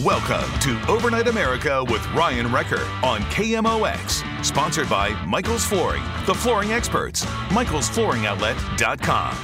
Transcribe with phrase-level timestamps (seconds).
[0.00, 4.42] Welcome to Overnight America with Ryan Recker on KMOX.
[4.42, 7.26] Sponsored by Michael's Flooring, the flooring experts.
[7.50, 9.36] Michael'sFlooringOutlet.com.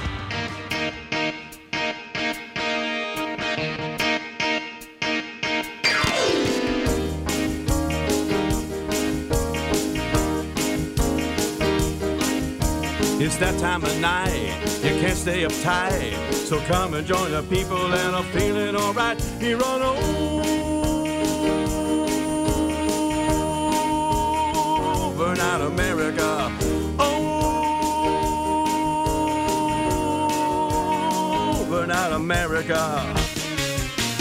[13.21, 16.33] It's that time of night, you can't stay uptight.
[16.33, 19.83] So come and join the people and I'm feeling alright here on
[25.19, 26.49] Overnight America.
[31.59, 33.01] Overnight America.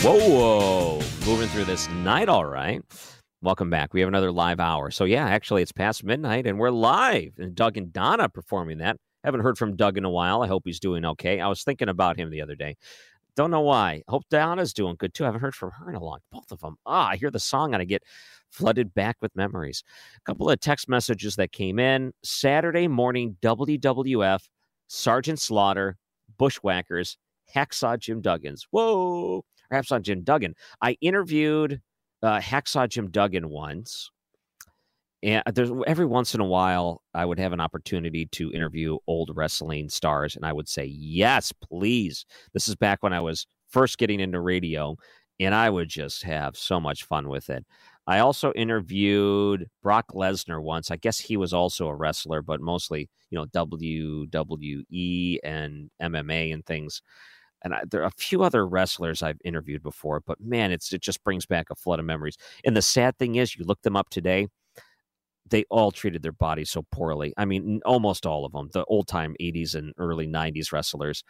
[0.03, 1.01] Whoa, whoa.
[1.25, 2.83] Moving through this night, all right.
[3.41, 3.95] Welcome back.
[3.95, 4.91] We have another live hour.
[4.91, 7.35] So, yeah, actually, it's past midnight and we're live.
[7.39, 8.97] And Doug and Donna performing that.
[9.23, 10.43] Haven't heard from Doug in a while.
[10.43, 11.39] I hope he's doing okay.
[11.39, 12.75] I was thinking about him the other day.
[13.37, 14.03] Don't know why.
[14.09, 15.23] Hope Donna's doing good too.
[15.23, 16.19] I haven't heard from her in a long.
[16.33, 16.75] Both of them.
[16.85, 18.03] Ah, I hear the song and I get
[18.51, 19.83] flooded back with memories.
[20.17, 22.13] A couple of text messages that came in.
[22.23, 24.41] Saturday morning WWF,
[24.89, 25.97] Sergeant Slaughter,
[26.39, 27.17] Bushwhackers,
[27.55, 28.63] Hacksaw Jim Duggins.
[28.71, 29.45] Whoa.
[29.73, 30.55] Hacksaw Jim Duggan.
[30.81, 31.81] I interviewed
[32.23, 34.11] uh, Hacksaw Jim Duggan once.
[35.23, 39.33] And there's every once in a while, I would have an opportunity to interview old
[39.35, 42.25] wrestling stars, and I would say, Yes, please.
[42.55, 44.97] This is back when I was first getting into radio,
[45.41, 47.67] and I would just have so much fun with it.
[48.09, 50.91] I also interviewed Brock Lesnar once.
[50.91, 56.65] I guess he was also a wrestler, but mostly, you know, WWE and MMA and
[56.65, 57.03] things.
[57.63, 61.03] And I, there are a few other wrestlers I've interviewed before, but man, it's it
[61.03, 62.39] just brings back a flood of memories.
[62.65, 64.49] And the sad thing is, you look them up today,
[65.51, 67.33] they all treated their bodies so poorly.
[67.37, 71.25] I mean, almost all of them, the old time 80s and early 90s wrestlers,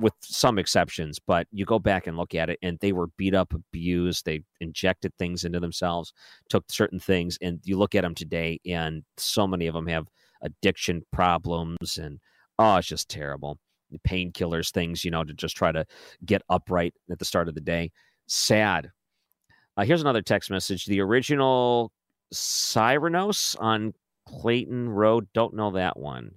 [0.00, 1.18] with some exceptions.
[1.18, 4.24] But you go back and look at it, and they were beat up, abused.
[4.24, 6.12] They injected things into themselves,
[6.48, 7.38] took certain things.
[7.40, 10.06] And you look at them today, and so many of them have
[10.42, 11.98] addiction problems.
[11.98, 12.18] And
[12.58, 13.58] oh, it's just terrible.
[14.06, 15.86] Painkillers, things, you know, to just try to
[16.24, 17.90] get upright at the start of the day.
[18.26, 18.90] Sad.
[19.76, 20.84] Uh, here's another text message.
[20.84, 21.92] The original
[22.34, 23.94] Cyranos on
[24.26, 25.28] Clayton Road.
[25.32, 26.32] Don't know that one.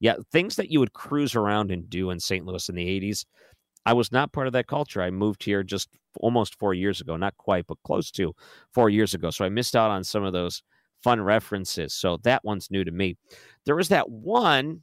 [0.00, 2.44] Yeah, things that you would cruise around and do in St.
[2.44, 3.24] Louis in the 80s.
[3.86, 5.00] I was not part of that culture.
[5.00, 5.88] I moved here just
[6.20, 8.34] almost four years ago, not quite, but close to
[8.72, 9.30] four years ago.
[9.30, 10.62] So I missed out on some of those
[11.02, 11.94] fun references.
[11.94, 13.16] So that one's new to me.
[13.64, 14.82] There was that one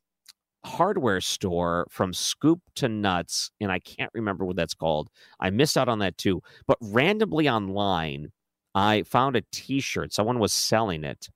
[0.65, 5.09] hardware store from Scoop to Nuts, and I can't remember what that's called.
[5.39, 6.41] I missed out on that too.
[6.67, 8.31] But randomly online,
[8.73, 10.13] I found a T-shirt.
[10.13, 11.29] Someone was selling it.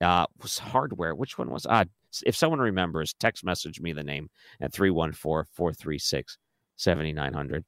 [0.00, 1.14] Uh, was hardware.
[1.14, 1.66] Which one was?
[1.66, 1.84] Uh,
[2.26, 4.28] if someone remembers, text message me the name
[4.60, 7.64] at 314-436-7900.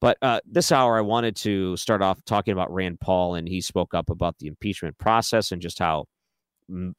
[0.00, 3.60] But uh, this hour, I wanted to start off talking about Rand Paul, and he
[3.60, 6.06] spoke up about the impeachment process and just how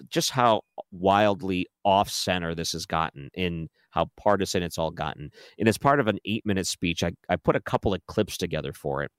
[0.10, 0.62] just how
[0.92, 5.32] wildly off center this has gotten in how partisan it's all gotten.
[5.58, 8.38] And as part of an eight minute speech, I, I put a couple of clips
[8.38, 9.12] together for it.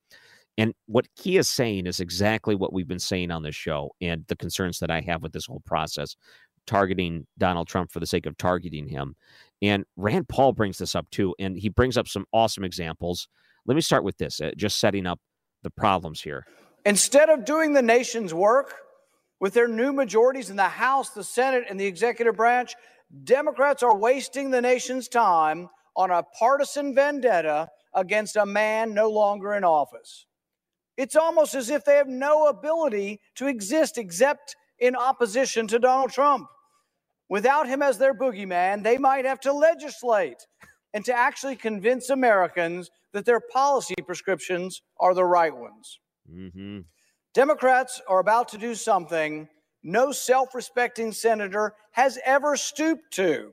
[0.58, 4.24] And what he is saying is exactly what we've been saying on this show and
[4.28, 6.14] the concerns that I have with this whole process,
[6.66, 9.14] targeting Donald Trump for the sake of targeting him.
[9.60, 13.28] And Rand Paul brings this up too, and he brings up some awesome examples.
[13.66, 15.20] Let me start with this, uh, just setting up
[15.62, 16.44] the problems here.
[16.84, 18.74] Instead of doing the nation's work
[19.40, 22.74] with their new majorities in the House, the Senate, and the executive branch,
[23.24, 29.54] Democrats are wasting the nation's time on a partisan vendetta against a man no longer
[29.54, 30.26] in office.
[30.96, 36.10] It's almost as if they have no ability to exist except in opposition to Donald
[36.10, 36.48] Trump.
[37.28, 40.46] Without him as their boogeyman, they might have to legislate
[40.92, 45.98] and to actually convince Americans that their policy prescriptions are the right ones.
[46.30, 46.80] Mm-hmm.
[47.34, 49.48] Democrats are about to do something
[49.82, 53.52] no self respecting senator has ever stooped to.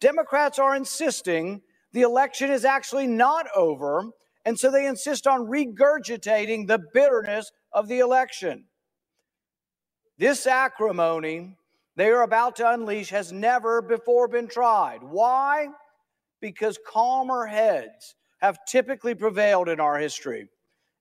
[0.00, 1.62] Democrats are insisting
[1.92, 4.10] the election is actually not over
[4.44, 8.64] and so they insist on regurgitating the bitterness of the election.
[10.20, 11.56] This acrimony
[11.96, 15.02] they are about to unleash has never before been tried.
[15.02, 15.68] Why?
[16.42, 20.50] Because calmer heads have typically prevailed in our history.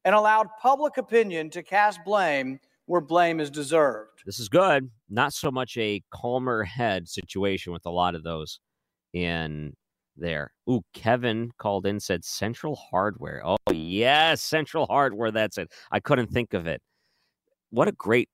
[0.05, 4.23] and allowed public opinion to cast blame where blame is deserved.
[4.25, 4.89] This is good.
[5.09, 8.61] Not so much a calmer head situation with a lot of those
[9.11, 9.73] in
[10.15, 10.53] there.
[10.69, 13.41] Ooh, Kevin called in said Central Hardware.
[13.45, 15.31] Oh yes, Central Hardware.
[15.31, 15.71] That's it.
[15.91, 16.81] I couldn't think of it.
[17.69, 18.29] What a great,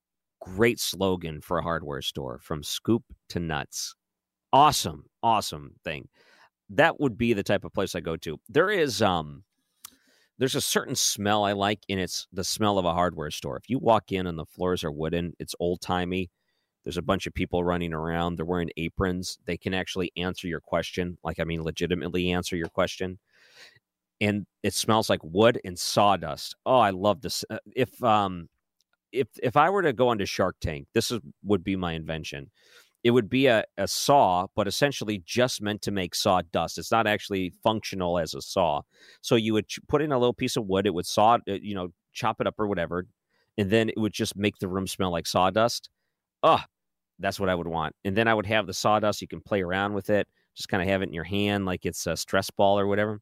[0.54, 3.94] great slogan for a hardware store from scoop to nuts.
[4.52, 6.08] Awesome, awesome thing.
[6.70, 8.38] That would be the type of place I go to.
[8.48, 9.44] There is um
[10.38, 13.56] there's a certain smell I like, and it's the smell of a hardware store.
[13.56, 16.30] If you walk in and the floors are wooden, it's old timey.
[16.84, 18.36] There's a bunch of people running around.
[18.36, 19.38] They're wearing aprons.
[19.46, 21.18] They can actually answer your question.
[21.24, 23.18] Like, I mean, legitimately answer your question.
[24.20, 26.54] And it smells like wood and sawdust.
[26.64, 27.44] Oh, I love this.
[27.50, 28.48] Uh, if um,
[29.16, 32.50] if if I were to go onto Shark Tank, this is, would be my invention.
[33.04, 36.76] It would be a, a saw, but essentially just meant to make sawdust.
[36.76, 38.82] It's not actually functional as a saw.
[39.20, 40.86] So you would put in a little piece of wood.
[40.86, 43.06] It would saw, uh, you know, chop it up or whatever,
[43.56, 45.88] and then it would just make the room smell like sawdust.
[46.42, 46.60] Oh,
[47.18, 47.94] that's what I would want.
[48.04, 49.22] And then I would have the sawdust.
[49.22, 50.26] You can play around with it,
[50.56, 53.20] just kind of have it in your hand like it's a stress ball or whatever.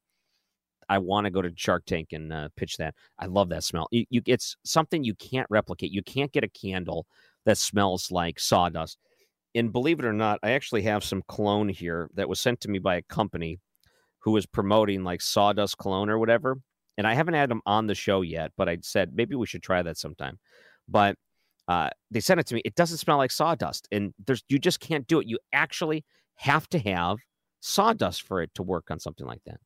[0.88, 2.94] I want to go to Shark Tank and uh, pitch that.
[3.18, 3.88] I love that smell.
[3.90, 5.92] You, you, it's something you can't replicate.
[5.92, 7.06] You can't get a candle
[7.44, 8.98] that smells like sawdust.
[9.54, 12.68] And believe it or not, I actually have some cologne here that was sent to
[12.68, 13.60] me by a company
[14.20, 16.58] who was promoting like sawdust cologne or whatever.
[16.96, 19.62] And I haven't had them on the show yet, but I said maybe we should
[19.62, 20.38] try that sometime.
[20.88, 21.16] But
[21.68, 22.62] uh, they sent it to me.
[22.64, 25.26] It doesn't smell like sawdust, and there's you just can't do it.
[25.26, 26.04] You actually
[26.36, 27.18] have to have
[27.60, 29.58] sawdust for it to work on something like that.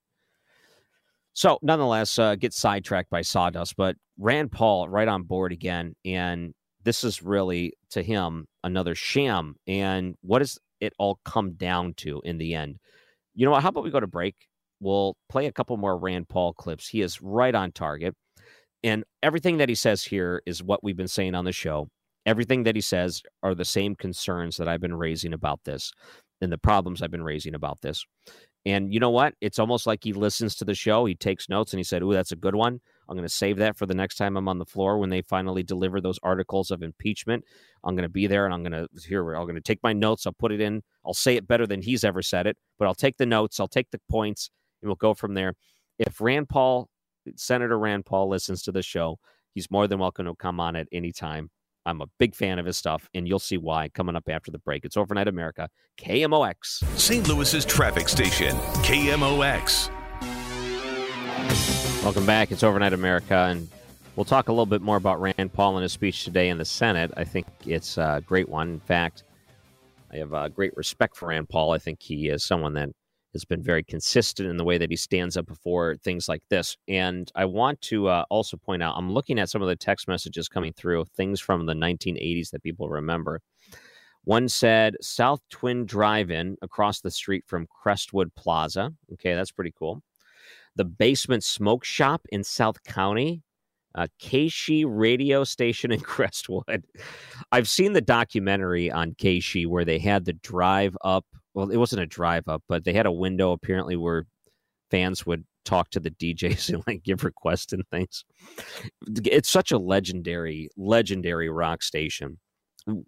[1.39, 6.53] So, nonetheless, uh, get sidetracked by sawdust, but Rand Paul right on board again, and
[6.83, 9.55] this is really to him another sham.
[9.69, 12.79] And what does it all come down to in the end?
[13.37, 13.63] You know what?
[13.63, 14.35] How about we go to break?
[14.81, 16.89] We'll play a couple more Rand Paul clips.
[16.89, 18.17] He is right on target.
[18.83, 21.87] And everything that he says here is what we've been saying on the show.
[22.27, 25.93] Everything that he says are the same concerns that I've been raising about this
[26.41, 28.05] and the problems I've been raising about this.
[28.69, 29.35] And you know what?
[29.41, 32.13] It's almost like he listens to the show, he takes notes, and he said, Ooh,
[32.13, 32.81] that's a good one.
[33.09, 35.23] I'm going to save that for the next time I'm on the floor when they
[35.23, 37.45] finally deliver those articles of impeachment.
[37.83, 39.33] I'm going to be there and I'm going to here.
[39.33, 40.27] I'm going to take my notes.
[40.27, 40.83] I'll put it in.
[41.07, 43.59] I'll say it better than he's ever said it, but I'll take the notes.
[43.59, 44.51] I'll take the points,
[44.83, 45.55] and we'll go from there.
[45.99, 46.91] If Rand Paul
[47.37, 49.19] Senator Rand Paul listens to the show,
[49.55, 51.51] he's more than welcome to come on at any time.
[51.89, 54.59] I'm a big fan of his stuff, and you'll see why coming up after the
[54.59, 54.85] break.
[54.85, 56.85] It's Overnight America, KMOX.
[56.99, 57.27] St.
[57.27, 58.55] Louis's traffic station,
[58.85, 59.89] KMOX.
[62.05, 62.53] Welcome back.
[62.53, 63.71] It's Overnight America, and
[64.17, 66.65] we'll talk a little bit more about Rand Paul and his speech today in the
[66.67, 67.11] Senate.
[67.17, 68.69] I think it's a great one.
[68.69, 69.25] In fact,
[70.13, 71.73] I have a great respect for Rand Paul.
[71.73, 72.91] I think he is someone that
[73.33, 76.77] has been very consistent in the way that he stands up before things like this.
[76.89, 80.09] And I want to uh, also point out I'm looking at some of the text
[80.09, 83.41] messages coming through, things from the 1980s that people remember.
[84.25, 88.93] One said South Twin Drive In across the street from Crestwood Plaza.
[89.15, 90.03] Okay, that's pretty cool.
[90.77, 93.43] The Basement Smoke Shop in South County.
[93.95, 96.85] Uh, KSHE radio station in Crestwood.
[97.51, 101.25] I've seen the documentary on KSHE where they had the drive up
[101.59, 104.27] well, it wasn't a drive up, but they had a window apparently where
[104.93, 108.25] fans would talk to the DJs and like give requests and things.
[109.25, 112.39] It's such a legendary, legendary rock station.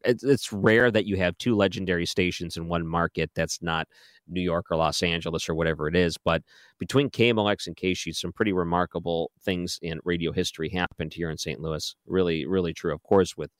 [0.04, 3.86] It's rare that you have two legendary stations in one market that's not
[4.26, 6.16] New York or Los Angeles or whatever it is.
[6.18, 6.42] But
[6.80, 11.60] between KMOX and KSHE, some pretty remarkable things in radio history happened here in St.
[11.60, 11.94] Louis.
[12.04, 12.92] Really, really true.
[12.92, 13.52] Of course, with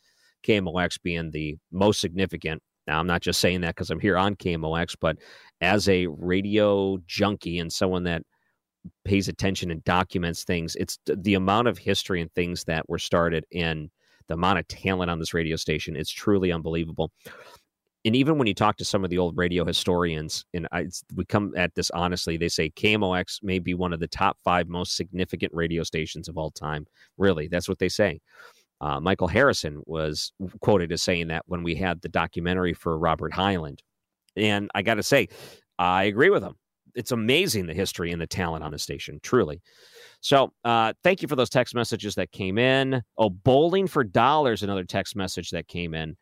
[0.45, 2.61] KMOX being the most significant
[2.91, 5.17] now, I'm not just saying that because I'm here on KMOX, but
[5.61, 8.23] as a radio junkie and someone that
[9.05, 13.45] pays attention and documents things, it's the amount of history and things that were started
[13.53, 13.93] in
[14.27, 15.95] the amount of talent on this radio station.
[15.95, 17.13] It's truly unbelievable.
[18.05, 21.25] And even when you talk to some of the old radio historians, and I, we
[21.27, 24.97] come at this honestly, they say KMOX may be one of the top five most
[24.97, 26.89] significant radio stations of all time.
[27.19, 28.21] Really, that's what they say.
[28.81, 33.33] Uh, Michael Harrison was quoted as saying that when we had the documentary for Robert
[33.33, 33.83] Hyland.
[34.37, 35.29] And I got to say,
[35.79, 36.55] I agree with him.
[36.95, 39.61] It's amazing the history and the talent on the station, truly.
[40.21, 43.03] So, uh, thank you for those text messages that came in.
[43.17, 46.17] Oh, bowling for dollars, another text message that came in.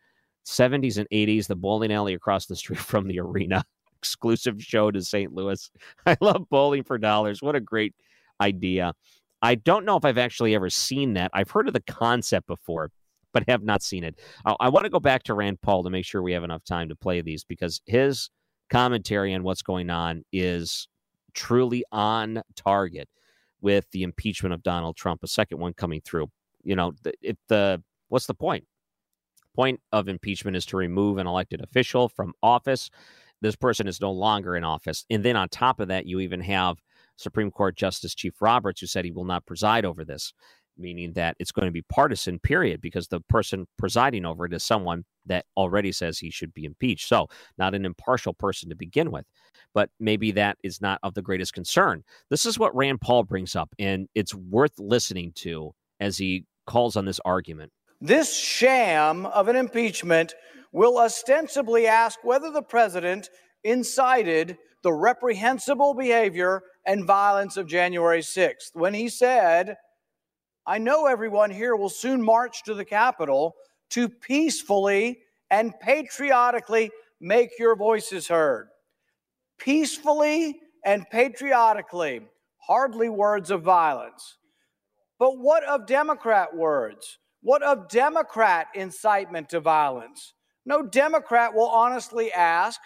[0.45, 3.63] 70s and 80s, the bowling alley across the street from the arena,
[3.97, 5.33] exclusive show to St.
[5.33, 5.69] Louis.
[6.05, 7.41] I love bowling for dollars.
[7.41, 7.95] What a great
[8.41, 8.93] idea.
[9.41, 11.31] I don't know if I've actually ever seen that.
[11.33, 12.91] I've heard of the concept before,
[13.33, 14.19] but have not seen it.
[14.45, 16.63] I, I want to go back to Rand Paul to make sure we have enough
[16.63, 18.29] time to play these because his
[18.69, 20.87] commentary on what's going on is
[21.33, 23.07] truly on target.
[23.61, 26.27] with the impeachment of Donald Trump, a second one coming through.
[26.63, 28.65] You know, if the what's the point?
[29.55, 32.89] Point of impeachment is to remove an elected official from office.
[33.41, 35.05] This person is no longer in office.
[35.09, 36.77] And then on top of that, you even have
[37.19, 40.33] Supreme Court Justice Chief Roberts, who said he will not preside over this,
[40.77, 44.63] meaning that it's going to be partisan, period, because the person presiding over it is
[44.63, 47.07] someone that already says he should be impeached.
[47.07, 49.25] So, not an impartial person to begin with.
[49.73, 52.03] But maybe that is not of the greatest concern.
[52.29, 56.95] This is what Rand Paul brings up, and it's worth listening to as he calls
[56.95, 57.71] on this argument.
[58.01, 60.33] This sham of an impeachment
[60.71, 63.29] will ostensibly ask whether the president
[63.63, 69.77] incited the reprehensible behavior and violence of January 6th when he said,
[70.65, 73.55] I know everyone here will soon march to the Capitol
[73.91, 75.19] to peacefully
[75.49, 78.69] and patriotically make your voices heard.
[79.57, 82.21] Peacefully and patriotically,
[82.59, 84.37] hardly words of violence.
[85.17, 87.17] But what of Democrat words?
[87.41, 90.33] What of Democrat incitement to violence?
[90.65, 92.79] No Democrat will honestly ask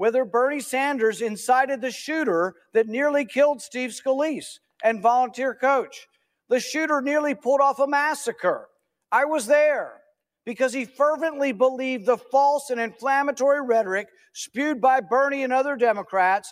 [0.00, 6.08] whether Bernie Sanders incited the shooter that nearly killed Steve Scalise and volunteer coach.
[6.48, 8.68] The shooter nearly pulled off a massacre.
[9.12, 10.00] I was there
[10.46, 16.50] because he fervently believed the false and inflammatory rhetoric spewed by Bernie and other Democrats,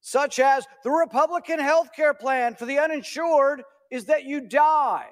[0.00, 5.08] such as the Republican health care plan for the uninsured is that you die.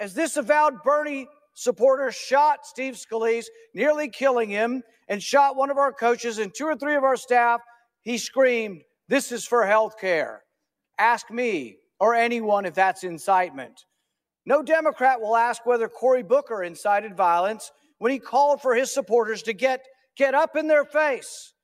[0.00, 5.78] As this avowed Bernie supporter shot Steve Scalise, nearly killing him, and shot one of
[5.78, 7.60] our coaches and two or three of our staff,
[8.02, 10.42] he screamed, This is for health care.
[10.98, 13.84] Ask me or anyone if that's incitement.
[14.46, 19.42] No Democrat will ask whether Cory Booker incited violence when he called for his supporters
[19.44, 19.80] to get,
[20.16, 21.54] get up in their face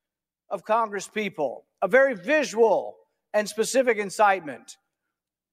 [0.49, 2.97] of Congress people, a very visual
[3.35, 4.77] and specific incitement.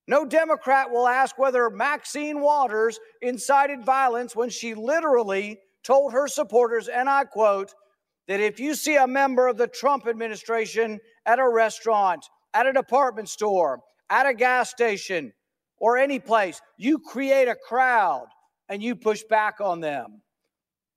[0.08, 6.88] No Democrat will ask whether Maxine Waters incited violence when she literally told her supporters,
[6.88, 7.74] and I quote,
[8.28, 12.74] that if you see a member of the Trump administration at a restaurant, at a
[12.74, 15.32] department store, at a gas station,
[15.80, 18.28] or any place, you create a crowd
[18.70, 20.22] and you push back on them.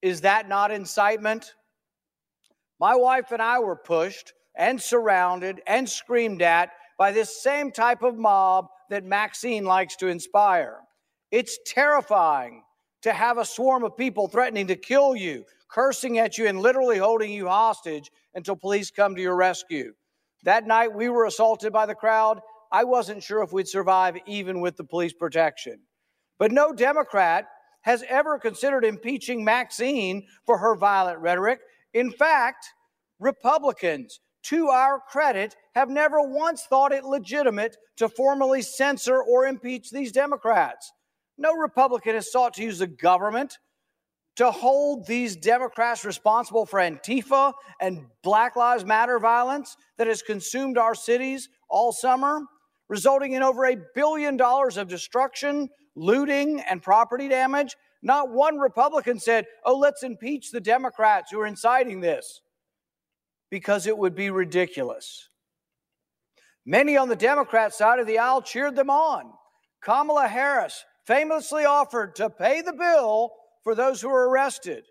[0.02, 1.52] Is that not incitement?
[2.81, 8.02] My wife and I were pushed and surrounded and screamed at by this same type
[8.02, 10.77] of mob that Maxine likes to inspire.
[11.31, 12.63] It's terrifying
[13.03, 16.99] to have a swarm of people threatening to kill you, cursing at you, and literally
[16.99, 19.95] holding you hostage until police come to your rescue.
[20.45, 22.41] That night, we were assaulted by the crowd.
[22.73, 25.81] I wasn't sure if we'd survive even with the police protection.
[26.39, 27.47] But no Democrat
[27.83, 31.61] has ever considered impeaching Maxine for her violent rhetoric.
[31.95, 32.67] In fact,
[33.19, 39.91] Republicans, to our credit, have never once thought it legitimate to formally censor or impeach
[39.91, 40.93] these Democrats.
[41.37, 43.59] No Republican has sought to use the government
[44.37, 50.79] to hold these Democrats responsible for Antifa and Black Lives Matter violence that has consumed
[50.79, 52.41] our cities all summer,
[52.89, 57.77] resulting in over a billion dollars of destruction, looting, and property damage.
[58.03, 62.41] Not one Republican said, oh, let's impeach the Democrats who are inciting this,
[63.50, 65.28] because it would be ridiculous.
[66.64, 69.33] Many on the Democrat side of the aisle cheered them on.
[69.83, 73.33] Kamala Harris famously offered to pay the bill
[73.64, 74.85] for those who were arrested.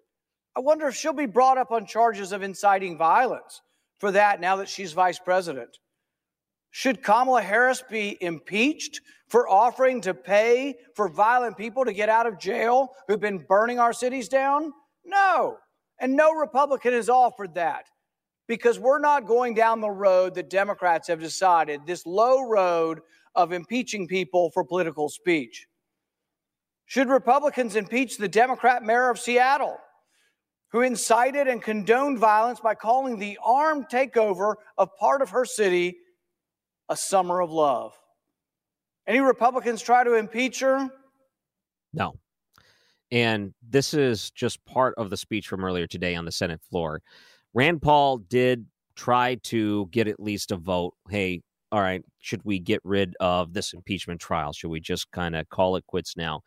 [0.55, 3.61] I wonder if she'll be brought up on charges of inciting violence
[3.99, 5.77] for that now that she's vice president.
[6.71, 12.27] Should Kamala Harris be impeached for offering to pay for violent people to get out
[12.27, 14.73] of jail who've been burning our cities down?
[15.05, 15.57] No.
[15.99, 17.85] And no Republican has offered that
[18.49, 22.99] because we're not going down the road that Democrats have decided, this low road
[23.35, 25.67] of impeaching people for political speech.
[26.87, 29.77] Should Republicans impeach the Democrat mayor of Seattle,
[30.71, 35.97] who incited and condoned violence by calling the armed takeover of part of her city
[36.89, 37.93] a summer of love?
[39.05, 40.89] Any Republicans try to impeach her?
[41.93, 42.15] No.
[43.11, 47.03] And this is just part of the speech from earlier today on the Senate floor.
[47.53, 48.65] Rand Paul did
[48.95, 50.93] try to get at least a vote.
[51.09, 51.41] Hey,
[51.71, 54.53] all right, should we get rid of this impeachment trial?
[54.53, 56.41] Should we just kind of call it quits now?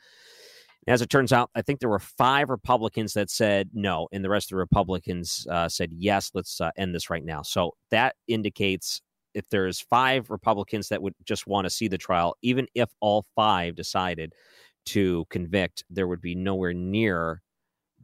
[0.89, 4.29] As it turns out, I think there were five Republicans that said no, and the
[4.29, 6.33] rest of the Republicans uh, said yes.
[6.35, 7.43] Let's uh, end this right now.
[7.43, 9.01] So that indicates
[9.33, 13.25] if there's five Republicans that would just want to see the trial, even if all
[13.37, 14.33] five decided
[14.87, 17.43] to convict, there would be nowhere near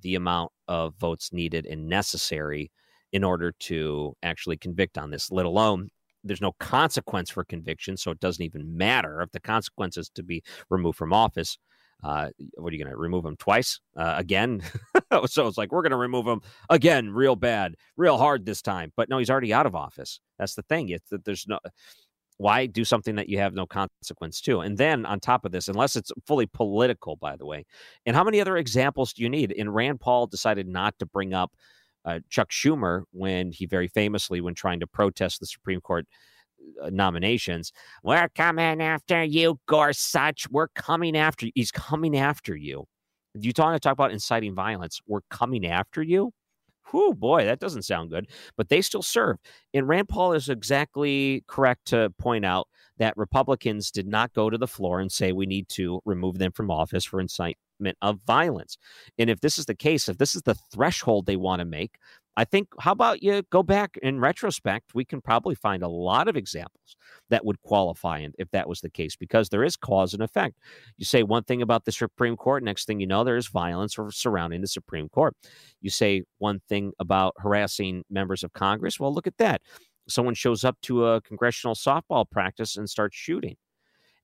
[0.00, 2.70] the amount of votes needed and necessary
[3.12, 5.88] in order to actually convict on this, let alone
[6.24, 10.22] there's no consequence for conviction, so it doesn't even matter if the consequence is to
[10.22, 11.58] be removed from office.
[12.02, 14.62] Uh, what are you going to remove him twice uh, again?
[15.26, 18.92] so it's like we're going to remove him again, real bad, real hard this time.
[18.96, 20.20] But no, he's already out of office.
[20.38, 20.90] That's the thing.
[20.90, 21.58] It's that there's no
[22.38, 24.60] why do something that you have no consequence to?
[24.60, 27.66] And then on top of this, unless it's fully political, by the way,
[28.06, 29.52] and how many other examples do you need?
[29.58, 31.52] And Rand Paul decided not to bring up
[32.04, 36.06] uh, Chuck Schumer when he very famously, when trying to protest the Supreme Court
[36.82, 40.48] uh, nominations, we're coming after you, Gorsuch.
[40.50, 41.52] We're coming after you.
[41.54, 42.86] He's coming after you.
[43.34, 45.00] You want to talk about inciting violence?
[45.06, 46.32] We're coming after you.
[46.90, 48.28] Whew, boy, that doesn't sound good.
[48.56, 49.36] But they still serve.
[49.74, 54.58] And Rand Paul is exactly correct to point out that Republicans did not go to
[54.58, 57.20] the floor and say we need to remove them from office for
[57.78, 58.76] incitement of violence.
[59.18, 61.98] And if this is the case, if this is the threshold they want to make,
[62.36, 64.94] I think, how about you go back in retrospect?
[64.94, 66.96] We can probably find a lot of examples
[67.30, 70.54] that would qualify if that was the case, because there is cause and effect.
[70.96, 73.96] You say one thing about the Supreme Court, next thing you know, there is violence
[74.10, 75.34] surrounding the Supreme Court.
[75.80, 79.60] You say one thing about harassing members of Congress, well, look at that.
[80.08, 83.56] Someone shows up to a congressional softball practice and starts shooting.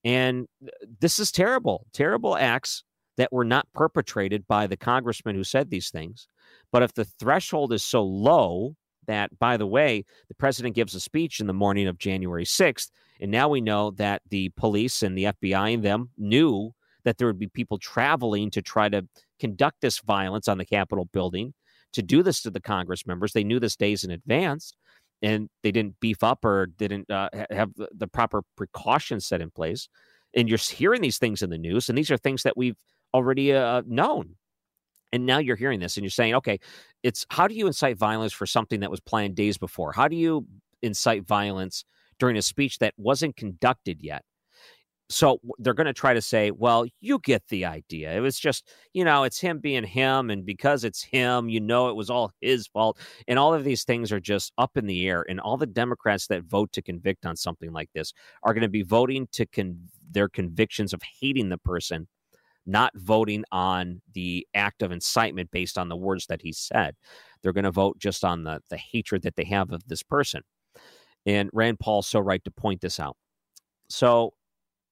[0.04, 0.70] And uh,
[1.00, 2.84] this is terrible, terrible acts
[3.16, 6.28] that were not perpetrated by the congressman who said these things
[6.72, 8.74] but if the threshold is so low
[9.06, 12.90] that, by the way, the president gives a speech in the morning of January 6th,
[13.20, 16.72] and now we know that the police and the FBI and them knew
[17.04, 19.06] that there would be people traveling to try to
[19.38, 21.52] conduct this violence on the Capitol building,
[21.92, 23.32] to do this to the Congress members.
[23.32, 24.74] They knew this days in advance,
[25.22, 29.88] and they didn't beef up or didn't uh, have the proper precautions set in place.
[30.34, 32.76] And you're hearing these things in the news, and these are things that we've
[33.14, 34.34] already uh, known
[35.14, 36.58] and now you're hearing this and you're saying, okay,
[37.04, 39.92] it's how do you incite violence for something that was planned days before?
[39.92, 40.44] How do you
[40.82, 41.84] incite violence
[42.18, 44.22] during a speech that wasn't conducted yet?
[45.08, 48.12] So they're going to try to say, well, you get the idea.
[48.12, 50.30] It was just, you know, it's him being him.
[50.30, 52.98] And because it's him, you know, it was all his fault.
[53.28, 55.24] And all of these things are just up in the air.
[55.28, 58.12] And all the Democrats that vote to convict on something like this
[58.42, 59.78] are going to be voting to con-
[60.10, 62.08] their convictions of hating the person
[62.66, 66.94] not voting on the act of incitement based on the words that he said.
[67.42, 70.42] They're going to vote just on the, the hatred that they have of this person.
[71.26, 73.16] And Rand Paul's so right to point this out.
[73.88, 74.32] So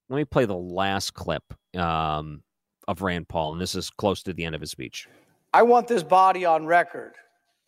[0.08, 1.42] let me play the last clip
[1.76, 2.42] um,
[2.86, 5.08] of Rand Paul, and this is close to the end of his speech.
[5.54, 7.14] I want this body on record.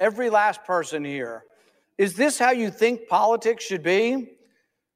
[0.01, 1.45] Every last person here.
[1.97, 4.33] Is this how you think politics should be?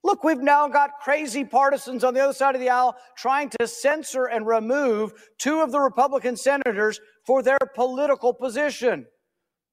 [0.05, 3.67] Look, we've now got crazy partisans on the other side of the aisle trying to
[3.67, 9.07] censor and remove two of the Republican senators for their political position.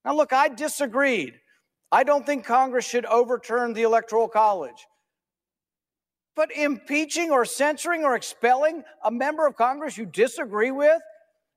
[0.03, 1.33] Now, look, I disagreed.
[1.91, 4.85] I don't think Congress should overturn the Electoral College.
[6.35, 11.01] But impeaching or censoring or expelling a member of Congress you disagree with?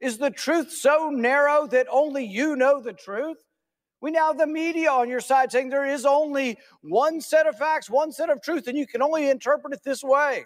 [0.00, 3.38] Is the truth so narrow that only you know the truth?
[4.00, 7.56] We now have the media on your side saying there is only one set of
[7.56, 10.44] facts, one set of truth, and you can only interpret it this way.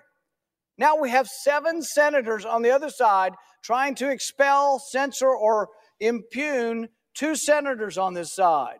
[0.78, 5.68] Now we have seven senators on the other side trying to expel, censor, or
[6.00, 8.78] impugn two senators on this side.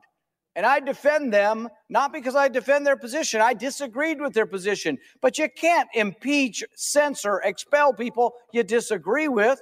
[0.54, 3.40] And I defend them not because I defend their position.
[3.40, 4.98] I disagreed with their position.
[5.20, 9.60] But you can't impeach, censor, expel people you disagree with.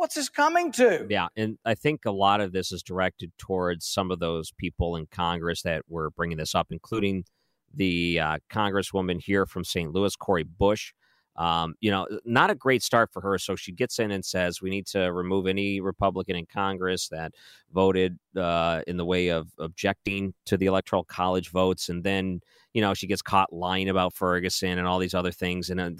[0.00, 1.06] What's this coming to?
[1.10, 4.96] Yeah, and I think a lot of this is directed towards some of those people
[4.96, 7.26] in Congress that were bringing this up, including
[7.74, 9.92] the uh, Congresswoman here from St.
[9.92, 10.94] Louis, Cori Bush.
[11.36, 13.38] Um, you know, not a great start for her.
[13.38, 17.32] So she gets in and says, we need to remove any Republican in Congress that
[17.72, 21.88] voted uh, in the way of objecting to the Electoral College votes.
[21.88, 22.40] And then
[22.72, 25.90] you know she gets caught lying about Ferguson and all these other things, and uh,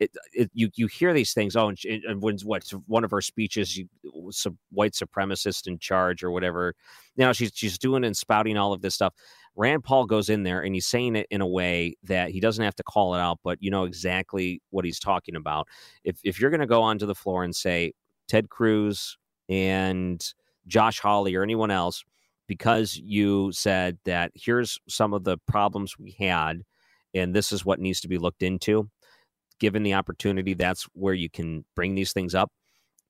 [0.00, 1.56] it, it you you hear these things.
[1.56, 3.88] Oh, and, she, and when what one of her speeches, you,
[4.70, 6.74] white supremacist in charge or whatever.
[7.16, 9.14] You know she's she's doing and spouting all of this stuff.
[9.56, 12.64] Rand Paul goes in there and he's saying it in a way that he doesn't
[12.64, 15.68] have to call it out, but you know exactly what he's talking about.
[16.04, 17.92] If if you're going to go onto the floor and say
[18.28, 19.16] Ted Cruz
[19.48, 20.24] and
[20.66, 22.04] Josh Hawley or anyone else
[22.46, 26.62] because you said that here's some of the problems we had
[27.14, 28.88] and this is what needs to be looked into
[29.60, 32.50] given the opportunity that's where you can bring these things up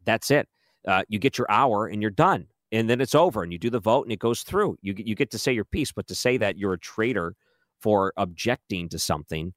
[0.04, 0.48] that's it
[0.86, 3.70] uh, you get your hour and you're done and then it's over and you do
[3.70, 6.14] the vote and it goes through you, you get to say your piece but to
[6.14, 7.34] say that you're a traitor
[7.80, 9.54] for objecting to something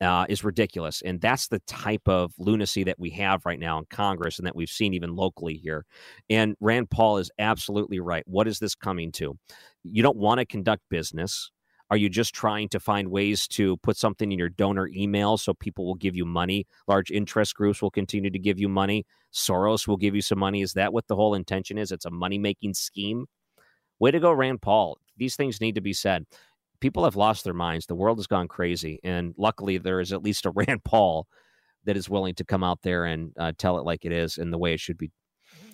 [0.00, 1.02] uh, is ridiculous.
[1.02, 4.56] And that's the type of lunacy that we have right now in Congress and that
[4.56, 5.84] we've seen even locally here.
[6.30, 8.24] And Rand Paul is absolutely right.
[8.26, 9.38] What is this coming to?
[9.84, 11.50] You don't want to conduct business.
[11.90, 15.54] Are you just trying to find ways to put something in your donor email so
[15.54, 16.66] people will give you money?
[16.86, 19.04] Large interest groups will continue to give you money.
[19.32, 20.62] Soros will give you some money.
[20.62, 21.90] Is that what the whole intention is?
[21.90, 23.26] It's a money making scheme.
[23.98, 24.98] Way to go, Rand Paul.
[25.16, 26.26] These things need to be said.
[26.80, 27.86] People have lost their minds.
[27.86, 29.00] The world has gone crazy.
[29.02, 31.26] And luckily, there is at least a Rand Paul
[31.84, 34.52] that is willing to come out there and uh, tell it like it is and
[34.52, 35.10] the way it should be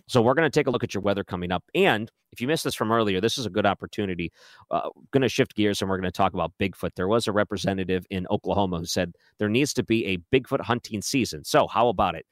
[0.09, 1.65] so we're going to take a look at your weather coming up.
[1.75, 4.33] And if you missed this from earlier, this is a good opportunity.
[4.71, 6.91] Uh, going to shift gears and we're going to talk about Bigfoot.
[6.95, 11.03] There was a representative in Oklahoma who said there needs to be a Bigfoot hunting
[11.03, 11.45] season.
[11.45, 12.27] So how about it?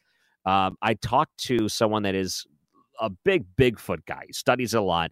[0.47, 2.47] Um, I talked to someone that is
[3.01, 5.11] a big Bigfoot guy, he studies a lot.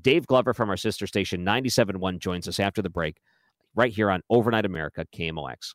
[0.00, 3.18] Dave Glover from our sister station 97.1 joins us after the break
[3.74, 5.74] right here on Overnight America KMOX.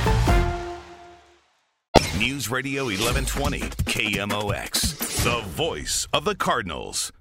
[2.21, 7.11] News Radio 1120, KMOX, the voice of the Cardinals.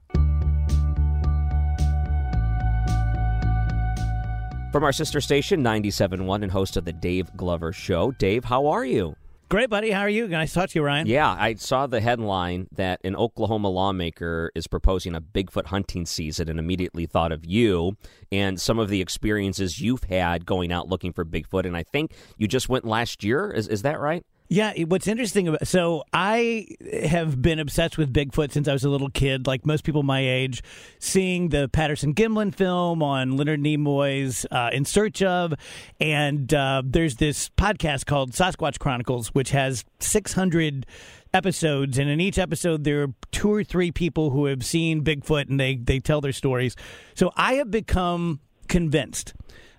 [4.71, 8.11] From our sister station, 97.1, and host of the Dave Glover Show.
[8.11, 9.17] Dave, how are you?
[9.49, 9.91] Great, buddy.
[9.91, 10.29] How are you?
[10.29, 11.07] Nice to talk to you, Ryan.
[11.07, 16.51] Yeah, I saw the headline that an Oklahoma lawmaker is proposing a Bigfoot hunting season
[16.51, 17.97] and immediately thought of you
[18.31, 21.65] and some of the experiences you've had going out looking for Bigfoot.
[21.65, 23.51] And I think you just went last year.
[23.51, 24.27] Is, is that right?
[24.53, 26.67] Yeah, what's interesting about so I
[27.05, 30.19] have been obsessed with Bigfoot since I was a little kid, like most people my
[30.19, 30.61] age.
[30.99, 35.55] Seeing the Patterson Gimlin film on Leonard Nimoy's uh, In Search of,
[36.01, 40.85] and uh, there's this podcast called Sasquatch Chronicles, which has 600
[41.33, 45.49] episodes, and in each episode there are two or three people who have seen Bigfoot,
[45.49, 46.75] and they they tell their stories.
[47.15, 49.33] So I have become convinced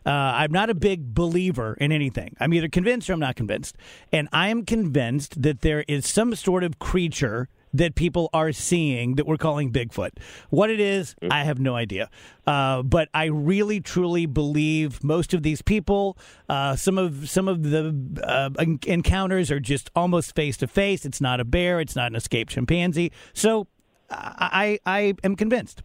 [0.06, 2.36] uh, I'm not a big believer in anything.
[2.40, 3.78] I'm either convinced or I'm not convinced.
[4.12, 9.16] And I am convinced that there is some sort of creature that people are seeing
[9.16, 10.12] that we're calling Bigfoot.
[10.50, 11.16] What it is.
[11.30, 12.10] I have no idea.
[12.46, 16.18] Uh, but I really, truly believe most of these people.
[16.50, 18.50] Uh, some of some of the uh,
[18.86, 21.06] encounters are just almost face to face.
[21.06, 21.80] It's not a bear.
[21.80, 23.12] It's not an escaped chimpanzee.
[23.34, 23.68] So
[24.12, 25.82] I I am convinced.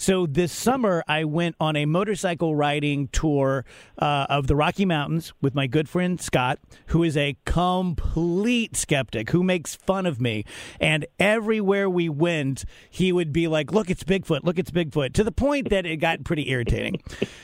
[0.00, 3.64] So this summer, I went on a motorcycle riding tour
[3.98, 9.30] uh, of the Rocky Mountains with my good friend Scott, who is a complete skeptic
[9.30, 10.44] who makes fun of me.
[10.80, 14.44] And everywhere we went, he would be like, "Look, it's Bigfoot!
[14.44, 17.02] Look, it's Bigfoot!" To the point that it got pretty irritating.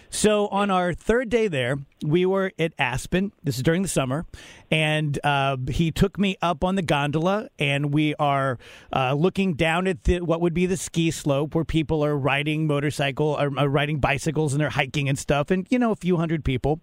[0.08, 3.32] so on our third day there, we were at Aspen.
[3.42, 4.26] This is during the summer,
[4.70, 8.58] and uh, he took me up on the gondola, and we are
[8.92, 12.66] uh, looking down at the, what would be the ski slope where people are riding
[12.66, 16.16] motorcycle or uh, riding bicycles and they're hiking and stuff, and you know a few
[16.16, 16.80] hundred people.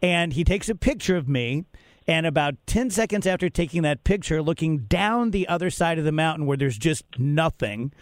[0.00, 1.64] And he takes a picture of me.
[2.08, 6.10] And about 10 seconds after taking that picture, looking down the other side of the
[6.10, 7.92] mountain where there's just nothing,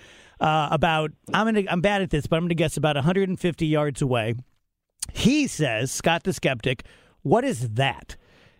[0.40, 3.66] uh, about, I'm, gonna, I'm bad at this, but I'm going to guess about 150
[3.66, 4.34] yards away,
[5.12, 6.84] he says, Scott the Skeptic,
[7.22, 8.16] what is that?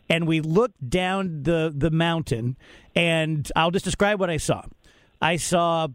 [0.09, 2.57] And we look down the, the mountain,
[2.95, 4.63] and I'll just describe what I saw.
[5.23, 5.89] I saw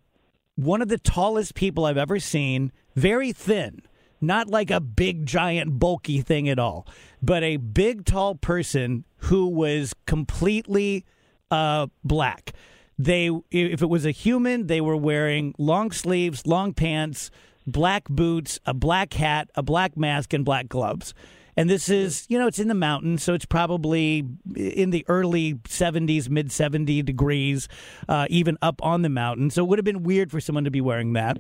[0.56, 3.82] one of the tallest people I've ever seen, very thin,
[4.22, 6.88] not like a big, giant, bulky thing at all,
[7.22, 11.06] but a big, tall person who was completely
[11.52, 12.54] uh, black.
[12.98, 17.30] They, if it was a human, they were wearing long sleeves, long pants,
[17.68, 21.14] black boots, a black hat, a black mask, and black gloves.
[21.58, 25.56] And this is, you know, it's in the mountains, so it's probably in the early
[25.56, 27.68] 70s, mid 70 degrees,
[28.10, 29.50] uh, even up on the mountain.
[29.50, 31.40] So it would have been weird for someone to be wearing that.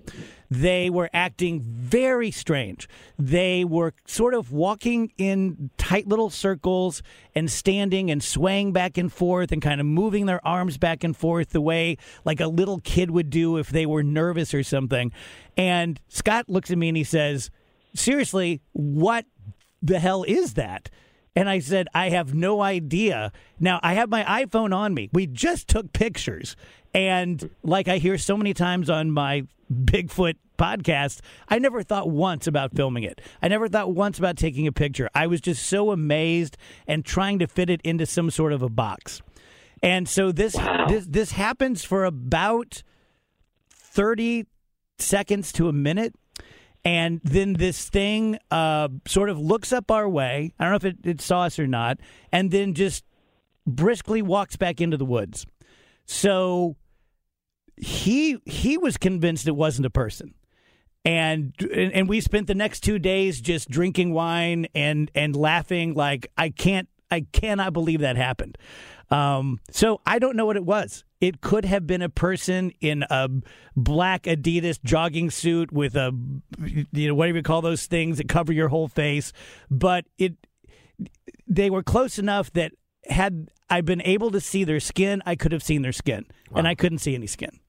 [0.49, 2.87] They were acting very strange.
[3.19, 7.01] They were sort of walking in tight little circles
[7.33, 11.15] and standing and swaying back and forth and kind of moving their arms back and
[11.15, 15.11] forth the way like a little kid would do if they were nervous or something.
[15.57, 17.49] And Scott looks at me and he says,
[17.95, 19.25] Seriously, what
[19.85, 20.89] the hell is that?
[21.35, 23.31] And I said, I have no idea.
[23.59, 25.09] Now, I have my iPhone on me.
[25.11, 26.55] We just took pictures.
[26.93, 31.19] And like I hear so many times on my Bigfoot podcast,
[31.49, 33.19] I never thought once about filming it.
[33.41, 35.09] I never thought once about taking a picture.
[35.13, 36.55] I was just so amazed
[36.87, 39.21] and trying to fit it into some sort of a box.
[39.83, 40.87] And so this wow.
[40.87, 42.81] this this happens for about
[43.69, 44.45] 30
[44.97, 46.15] seconds to a minute
[46.85, 50.53] And then this thing uh, sort of looks up our way.
[50.59, 51.99] I don't know if it, it saw us or not,
[52.31, 53.03] and then just
[53.65, 55.47] briskly walks back into the woods.
[56.05, 56.75] So
[57.75, 60.35] he he was convinced it wasn't a person.
[61.03, 66.31] And, and we spent the next two days just drinking wine and and laughing like
[66.37, 68.57] I can't I cannot believe that happened.
[69.11, 71.03] Um, so I don't know what it was.
[71.25, 73.27] It could have been a person in a
[73.75, 76.15] black Adidas jogging suit with a
[76.91, 79.33] you know whatever you call those things that cover your whole face,
[79.71, 80.35] but it
[81.47, 82.73] they were close enough that
[83.07, 86.59] had I been able to see their skin, I could have seen their skin, wow.
[86.59, 87.59] and I couldn't see any skin.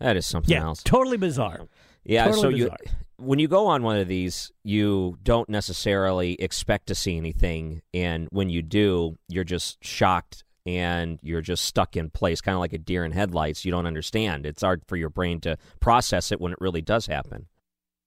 [0.00, 0.82] That is something yeah, else.
[0.82, 1.68] Totally bizarre.
[2.02, 2.78] Yeah, totally so bizarre.
[2.84, 7.82] you when you go on one of these, you don't necessarily expect to see anything,
[7.92, 12.60] and when you do, you're just shocked and you're just stuck in place, kind of
[12.60, 13.64] like a deer in headlights.
[13.64, 14.46] You don't understand.
[14.46, 17.46] It's hard for your brain to process it when it really does happen.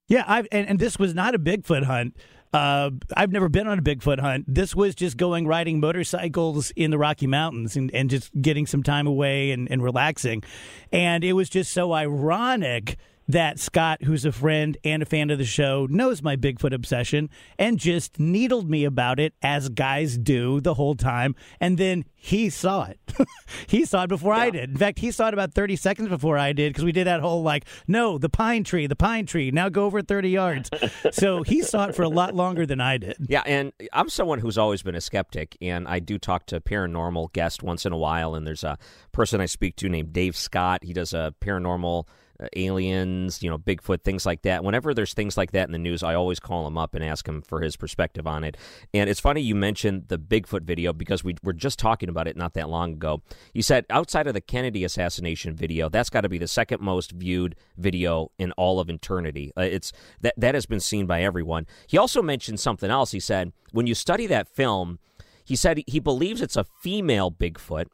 [0.08, 2.16] Yeah, I've, and, and this was not a Bigfoot hunt.
[2.52, 4.46] Uh, I've never been on a Bigfoot hunt.
[4.48, 8.82] This was just going riding motorcycles in the Rocky Mountains and, and just getting some
[8.82, 10.42] time away and, and relaxing.
[10.90, 12.96] And it was just so ironic
[13.28, 17.28] that Scott, who's a friend and a fan of the show, knows my Bigfoot obsession
[17.58, 21.34] and just needled me about it as guys do the whole time.
[21.60, 22.98] And then he saw it.
[23.68, 24.40] he saw it before yeah.
[24.40, 24.70] I did.
[24.70, 27.20] In fact, he saw it about 30 seconds before I did because we did that
[27.20, 30.70] whole like, no, the pine tree, the pine tree, now go over 30 yards.
[31.12, 33.16] so he saw it for a lot longer than I did.
[33.28, 33.42] Yeah.
[33.44, 37.62] And I'm someone who's always been a skeptic, and I do talk to paranormal guests
[37.62, 38.34] once in a while.
[38.34, 38.78] And there's a
[39.12, 40.82] person I speak to named Dave Scott.
[40.82, 42.06] He does a paranormal
[42.54, 44.62] aliens, you know, Bigfoot, things like that.
[44.62, 47.26] Whenever there's things like that in the news, I always call him up and ask
[47.26, 48.56] him for his perspective on it.
[48.94, 52.36] And it's funny you mentioned the Bigfoot video because we were just talking about it
[52.36, 53.22] not that long ago.
[53.52, 57.12] You said outside of the Kennedy assassination video, that's got to be the second most
[57.12, 59.52] viewed video in all of eternity.
[59.56, 61.66] Uh, it's that that has been seen by everyone.
[61.86, 63.12] He also mentioned something else.
[63.12, 64.98] He said when you study that film,
[65.44, 67.86] he said he believes it's a female Bigfoot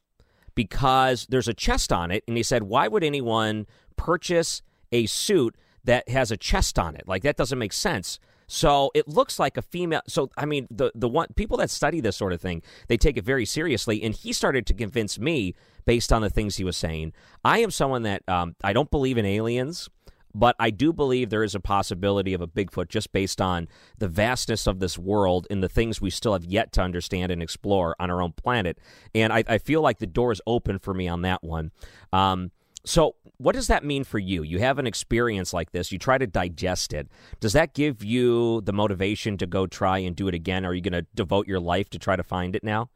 [0.55, 2.25] because there's a chest on it.
[2.29, 4.63] And he said, why would anyone purchase
[4.93, 7.07] a suit that has a chest on it?
[7.07, 8.19] Like, that doesn't make sense.
[8.47, 10.03] So it looks like a female.
[10.07, 13.17] So I mean, the the one people that study this sort of thing, they take
[13.17, 14.03] it very seriously.
[14.03, 17.13] And he started to convince me, based on the things he was saying.
[17.45, 19.89] I am someone that um, I don't believe in aliens.
[20.35, 23.69] But I do believe there is a possibility of a Bigfoot just based on
[23.99, 27.43] the vastness of this world and the things we still have yet to understand and
[27.43, 28.79] explore on our own planet.
[29.15, 31.71] And I, I feel like the door is open for me on that one.
[32.13, 32.51] Um,
[32.87, 34.43] so, what does that mean for you?
[34.43, 37.09] You have an experience like this, you try to digest it.
[37.41, 40.65] Does that give you the motivation to go try and do it again?
[40.67, 42.91] Are you going to devote your life to try to find it now?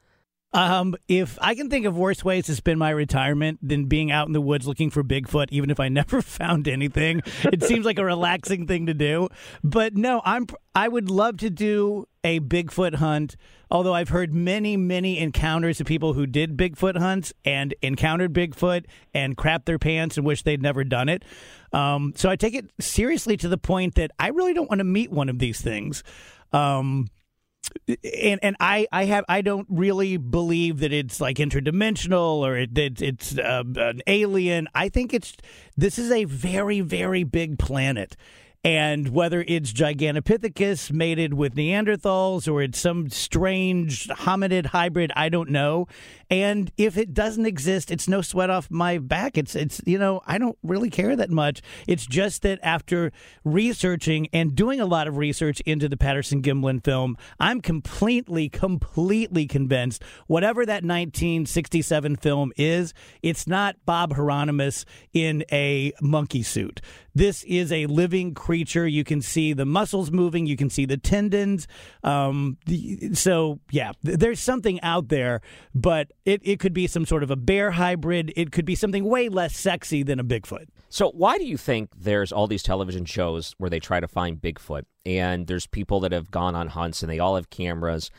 [0.53, 4.27] Um, if I can think of worse ways to spend my retirement than being out
[4.27, 7.99] in the woods looking for Bigfoot, even if I never found anything, it seems like
[7.99, 9.29] a relaxing thing to do.
[9.63, 13.37] But no, I'm I would love to do a Bigfoot hunt.
[13.71, 18.87] Although I've heard many, many encounters of people who did Bigfoot hunts and encountered Bigfoot
[19.13, 21.23] and crapped their pants and wish they'd never done it.
[21.75, 24.85] Um, so I take it seriously to the point that I really don't want to
[24.85, 26.03] meet one of these things.
[26.51, 27.09] Um,
[27.87, 32.77] and and I I have I don't really believe that it's like interdimensional or it,
[32.77, 34.69] it it's uh, an alien.
[34.75, 35.37] I think it's
[35.77, 38.17] this is a very very big planet
[38.65, 45.51] and whether it's Gigantopithecus mated with Neanderthals or it's some strange hominid hybrid, I don't
[45.51, 45.87] know.
[46.29, 49.39] And if it doesn't exist, it's no sweat off my back.
[49.39, 51.63] It's it's you know I don't really care that much.
[51.87, 53.13] It's just that after
[53.45, 59.47] researching and doing a lot of research into the Patterson Gimlin film, I'm completely completely
[59.47, 62.93] convinced whatever that 1967 film is,
[63.23, 66.81] it's not Bob Hieronymus in a monkey suit.
[67.15, 68.48] This is a living creature.
[68.57, 70.47] You can see the muscles moving.
[70.47, 71.67] You can see the tendons.
[72.03, 75.41] Um, the, so yeah, there's something out there,
[75.75, 78.33] but it, it could be some sort of a bear hybrid.
[78.37, 80.67] It could be something way less sexy than a Bigfoot.
[80.91, 84.41] So why do you think there's all these television shows where they try to find
[84.41, 88.11] Bigfoot and there's people that have gone on hunts and they all have cameras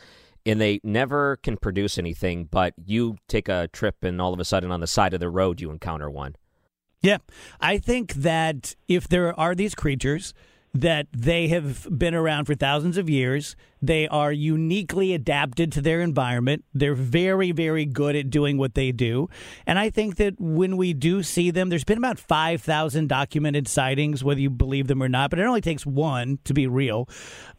[0.46, 4.44] and they never can produce anything, but you take a trip and all of a
[4.44, 6.36] sudden on the side of the road you encounter one?
[7.02, 7.18] Yeah.
[7.60, 10.34] I think that if there are these creatures
[10.72, 13.56] that they have been around for thousands of years.
[13.82, 16.64] They are uniquely adapted to their environment.
[16.72, 19.28] They're very, very good at doing what they do.
[19.66, 24.22] And I think that when we do see them, there's been about 5,000 documented sightings,
[24.22, 27.08] whether you believe them or not, but it only takes one to be real.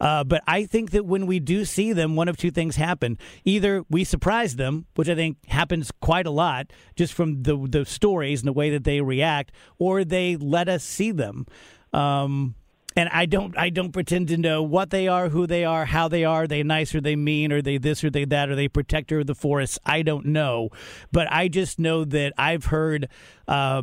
[0.00, 3.18] Uh, but I think that when we do see them, one of two things happen.
[3.44, 7.84] Either we surprise them, which I think happens quite a lot just from the, the
[7.84, 11.46] stories and the way that they react, or they let us see them.
[11.92, 12.54] Um,
[12.96, 16.08] and I don't I don't pretend to know what they are, who they are, how
[16.08, 16.42] they are.
[16.42, 17.52] Are they nice or they mean?
[17.52, 18.48] Are they this or they that?
[18.48, 19.78] Are they protector of the forest?
[19.84, 20.70] I don't know,
[21.12, 23.08] but I just know that I've heard.
[23.46, 23.82] Uh,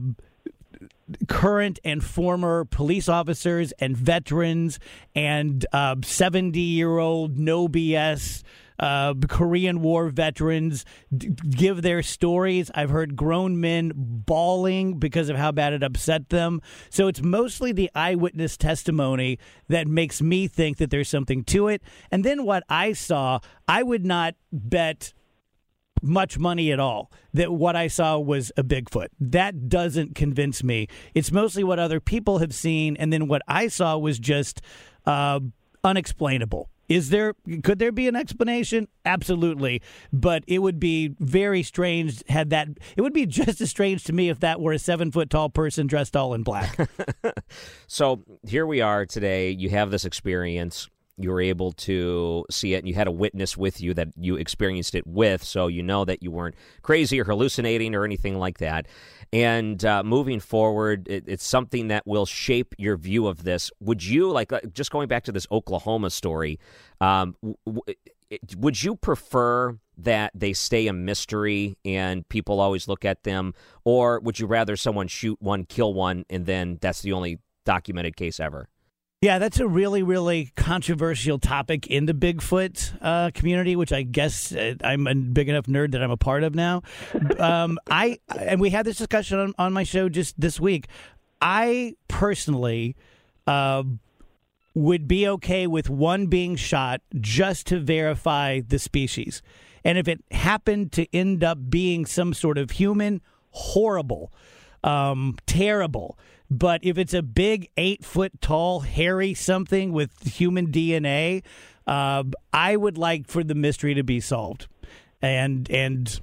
[1.28, 4.80] current and former police officers and veterans
[5.16, 5.66] and
[6.04, 8.44] 70 uh, year old no BS
[8.80, 12.72] uh, Korean War veterans d- give their stories.
[12.74, 16.62] I've heard grown men bawling because of how bad it upset them.
[16.90, 19.38] So it's mostly the eyewitness testimony
[19.68, 21.82] that makes me think that there's something to it.
[22.10, 25.14] And then what I saw, I would not bet
[26.02, 29.08] much money at all that what I saw was a Bigfoot.
[29.20, 30.88] That doesn't convince me.
[31.14, 34.62] It's mostly what other people have seen, and then what I saw was just
[35.06, 35.42] uh,
[35.84, 36.70] unexplainable.
[36.90, 38.88] Is there could there be an explanation?
[39.06, 42.68] Absolutely, but it would be very strange had that.
[42.98, 45.50] It would be just as strange to me if that were a seven foot tall
[45.50, 46.78] person dressed all in black.
[47.88, 49.52] so here we are today.
[49.52, 50.90] You have this experience.
[51.20, 54.38] You were able to see it, and you had a witness with you that you
[54.38, 58.60] experienced it with, so you know that you weren't crazy or hallucinating or anything like
[58.60, 58.88] that.
[59.34, 63.70] And uh, moving forward, it, it's something that will shape your view of this.
[63.82, 66.58] Would you like uh, just going back to this Oklahoma story?
[67.02, 67.82] Um, w-
[68.58, 73.54] would you prefer that they stay a mystery and people always look at them,
[73.84, 78.16] or would you rather someone shoot one, kill one, and then that's the only documented
[78.16, 78.70] case ever?
[79.22, 84.54] Yeah, that's a really, really controversial topic in the Bigfoot uh, community, which I guess
[84.54, 86.84] uh, I'm a big enough nerd that I'm a part of now.
[87.38, 90.88] um, I and we had this discussion on, on, my show just this week.
[91.42, 92.96] I personally
[93.46, 93.84] uh,
[94.74, 99.42] would be okay with one being shot just to verify the species,
[99.84, 104.32] and if it happened to end up being some sort of human, horrible,
[104.82, 106.18] um, terrible
[106.50, 111.44] but if it's a big eight foot tall, hairy something with human DNA,
[111.86, 114.68] uh, I would like for the mystery to be solved.
[115.22, 116.20] And and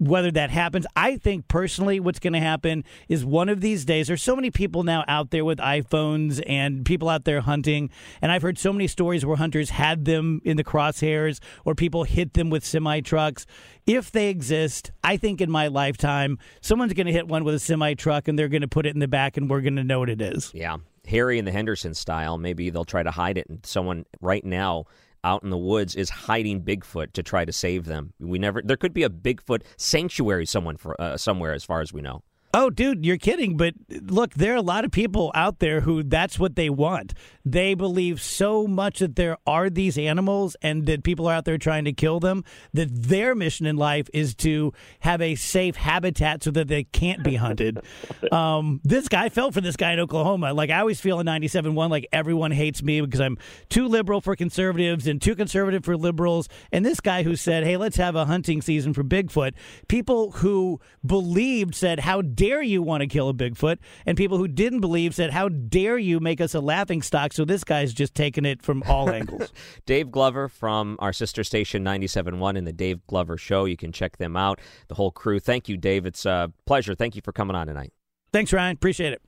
[0.00, 0.86] whether that happens.
[0.96, 4.50] I think personally, what's going to happen is one of these days, there's so many
[4.50, 7.90] people now out there with iPhones and people out there hunting.
[8.22, 12.04] And I've heard so many stories where hunters had them in the crosshairs or people
[12.04, 13.46] hit them with semi trucks.
[13.86, 17.58] If they exist, I think in my lifetime, someone's going to hit one with a
[17.58, 19.84] semi truck and they're going to put it in the back and we're going to
[19.84, 20.50] know what it is.
[20.54, 20.78] Yeah.
[21.06, 23.48] Harry and the Henderson style, maybe they'll try to hide it.
[23.48, 24.86] And someone right now
[25.24, 28.12] out in the woods is hiding Bigfoot to try to save them.
[28.18, 28.62] We never.
[28.62, 32.22] There could be a Bigfoot sanctuary someone for uh, somewhere, as far as we know.
[32.52, 33.56] Oh, dude, you're kidding.
[33.56, 37.14] But look, there are a lot of people out there who that's what they want.
[37.44, 41.58] They believe so much that there are these animals and that people are out there
[41.58, 46.42] trying to kill them that their mission in life is to have a safe habitat
[46.42, 47.78] so that they can't be hunted.
[48.32, 50.52] um, this guy fell for this guy in Oklahoma.
[50.52, 54.20] Like, I always feel in 97 1, like everyone hates me because I'm too liberal
[54.20, 56.48] for conservatives and too conservative for liberals.
[56.72, 59.54] And this guy who said, hey, let's have a hunting season for Bigfoot,
[59.88, 63.76] people who believed said, how dare you want to kill a Bigfoot?
[64.06, 67.34] And people who didn't believe said, How dare you make us a laughing stock?
[67.34, 69.52] So this guy's just taking it from all angles.
[69.84, 73.66] Dave Glover from our sister station 97.1 in the Dave Glover Show.
[73.66, 75.38] You can check them out, the whole crew.
[75.38, 76.06] Thank you, Dave.
[76.06, 76.94] It's a pleasure.
[76.94, 77.92] Thank you for coming on tonight.
[78.32, 78.74] Thanks, Ryan.
[78.74, 79.20] Appreciate it.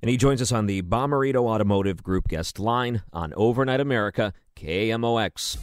[0.00, 5.58] And he joins us on the Bommarito Automotive Group guest line on Overnight America, KMOX.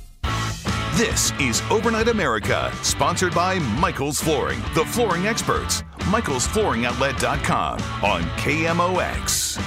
[0.99, 5.81] This is Overnight America, sponsored by Michael's Flooring, the flooring experts.
[6.11, 9.63] Michael'sFlooringOutlet.com on KMOX.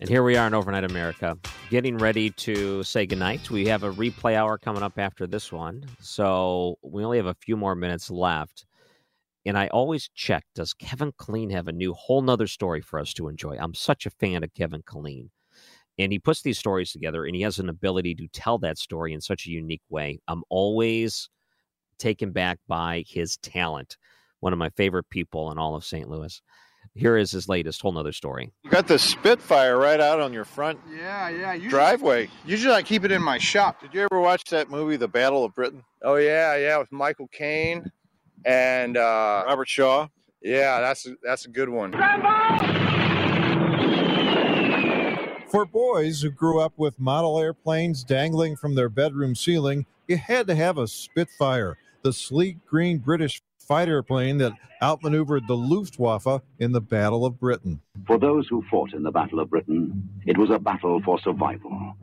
[0.00, 1.38] And here we are in Overnight America,
[1.70, 3.52] getting ready to say goodnight.
[3.52, 5.84] We have a replay hour coming up after this one.
[6.00, 8.66] So we only have a few more minutes left.
[9.46, 13.14] And I always check does Kevin Killeen have a new whole nother story for us
[13.14, 13.58] to enjoy?
[13.60, 15.28] I'm such a fan of Kevin Killeen
[16.00, 19.12] and he puts these stories together and he has an ability to tell that story
[19.12, 20.18] in such a unique way.
[20.26, 21.28] I'm always
[21.98, 23.96] taken back by his talent
[24.40, 26.40] one of my favorite people in all of st louis.
[26.94, 28.52] Here is his latest whole nother story.
[28.64, 32.30] You got the spitfire right out on your front yeah yeah usually, driveway.
[32.46, 33.82] usually i keep it in my shop.
[33.82, 35.84] Did you ever watch that movie the battle of britain?
[36.02, 37.84] Oh yeah yeah with michael caine
[38.46, 40.08] and uh, robert shaw?
[40.42, 41.92] yeah that's that's a good one
[45.50, 50.46] For boys who grew up with model airplanes dangling from their bedroom ceiling, you had
[50.46, 56.70] to have a Spitfire, the sleek green British fighter plane that outmaneuvered the Luftwaffe in
[56.70, 57.80] the Battle of Britain.
[58.06, 61.96] For those who fought in the Battle of Britain, it was a battle for survival.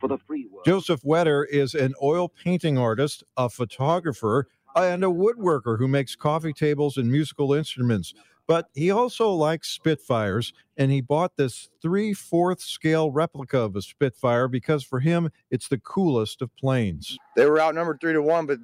[0.00, 0.64] For the free world.
[0.66, 6.52] Joseph Wetter is an oil painting artist, a photographer, and a woodworker who makes coffee
[6.52, 8.12] tables and musical instruments
[8.52, 13.80] But he also likes Spitfires, and he bought this three fourth scale replica of a
[13.80, 17.16] Spitfire because for him, it's the coolest of planes.
[17.34, 18.58] They were outnumbered three to one, but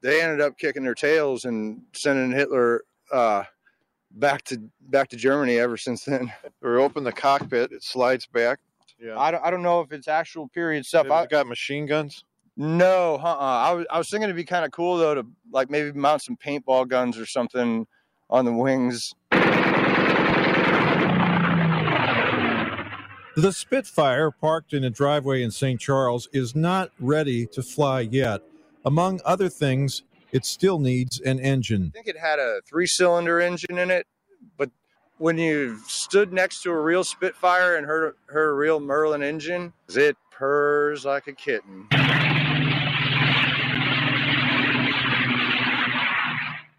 [0.00, 3.44] they ended up kicking their tails and sending Hitler uh,
[4.12, 6.32] back to back to Germany ever since then.
[6.62, 8.60] we open the cockpit, it slides back.
[8.98, 9.18] Yeah.
[9.18, 11.10] I don't, I don't know if it's actual period stuff.
[11.10, 12.24] I, you got machine guns?
[12.56, 13.38] no, uh-uh.
[13.38, 16.22] I was I was thinking it'd be kind of cool though to like maybe mount
[16.22, 17.86] some paintball guns or something
[18.30, 19.14] on the wings.
[23.36, 25.80] The Spitfire, parked in a driveway in St.
[25.80, 28.42] Charles, is not ready to fly yet.
[28.84, 31.90] Among other things, it still needs an engine.
[31.94, 34.06] I think it had a three cylinder engine in it,
[34.56, 34.70] but
[35.18, 39.72] when you stood next to a real Spitfire and heard heard a real Merlin engine,
[39.88, 41.88] it purrs like a kitten.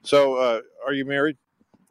[0.04, 1.38] So, uh, are you married?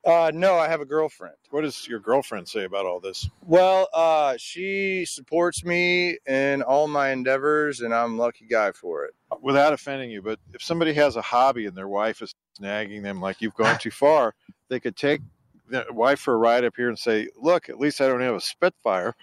[0.05, 1.37] Uh, no, I have a girlfriend.
[1.51, 3.29] What does your girlfriend say about all this?
[3.41, 9.07] Well, uh, she supports me in all my endeavors, and I'm a lucky guy for
[9.07, 9.15] it.
[9.41, 13.21] Without offending you, but if somebody has a hobby and their wife is nagging them
[13.21, 14.35] like you've gone too far,
[14.69, 15.23] they could take
[15.71, 18.35] the wife for a ride up here and say, "Look, at least I don't have
[18.35, 19.17] a Spitfire."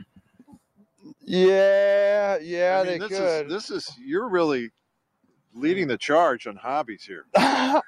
[1.22, 3.46] Yeah, yeah, I mean, they this could.
[3.46, 4.72] Is, this is you're really
[5.54, 7.26] leading the charge on hobbies here.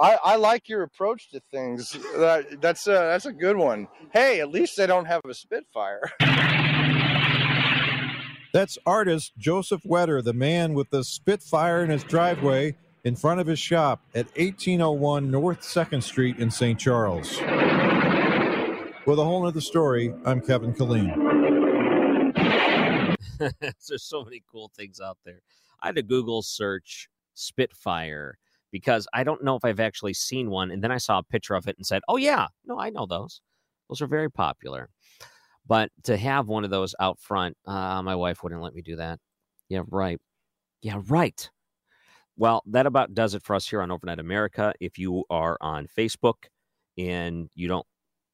[0.00, 1.92] I, I like your approach to things.
[2.16, 3.86] That, that's a, that's a good one.
[4.14, 6.00] Hey, at least they don't have a Spitfire.
[8.52, 12.74] That's artist Joseph Wetter, the man with the Spitfire in his driveway
[13.04, 16.76] in front of his shop at 1801 North 2nd Street in St.
[16.76, 17.38] Charles.
[19.06, 21.14] With a whole other story, I'm Kevin Killeen.
[23.60, 25.42] There's so many cool things out there.
[25.80, 28.36] I had to Google search Spitfire
[28.70, 30.70] because I don't know if I've actually seen one.
[30.70, 33.06] And then I saw a picture of it and said, oh, yeah, no, I know
[33.06, 33.40] those.
[33.88, 34.88] Those are very popular.
[35.66, 38.96] But to have one of those out front, uh, my wife wouldn't let me do
[38.96, 39.18] that.
[39.68, 40.18] Yeah, right.
[40.82, 41.48] Yeah, right.
[42.36, 44.72] Well, that about does it for us here on Overnight America.
[44.80, 46.46] If you are on Facebook
[46.96, 47.86] and you don't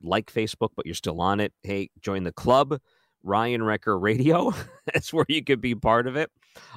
[0.02, 2.78] like Facebook, but you're still on it, hey, join the club,
[3.22, 4.54] Ryan Wrecker Radio.
[4.94, 6.30] That's where you could be part of it.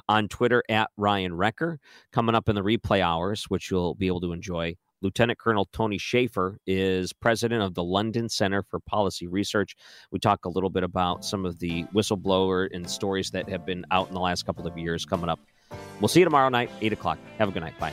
[0.08, 1.78] On Twitter at Ryan Wrecker.
[2.12, 4.76] Coming up in the replay hours, which you'll be able to enjoy.
[5.02, 9.74] Lieutenant Colonel Tony Shaffer is president of the London Center for Policy Research.
[10.10, 13.86] We talk a little bit about some of the whistleblower and stories that have been
[13.90, 15.40] out in the last couple of years coming up.
[16.00, 17.18] We'll see you tomorrow night, 8 o'clock.
[17.38, 17.78] Have a good night.
[17.78, 17.92] Bye.